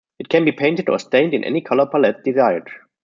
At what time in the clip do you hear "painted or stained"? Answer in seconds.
0.51-1.35